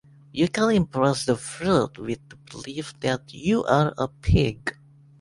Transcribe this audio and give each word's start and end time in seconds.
You 0.31 0.49
can 0.49 0.71
impress 0.71 1.25
the 1.25 1.35
fruit 1.37 1.99
with 1.99 2.27
the 2.29 2.35
belief 2.35 2.99
that 3.01 3.31
you 3.31 3.63
are 3.65 3.93
a 3.99 4.07
pig. 4.07 4.75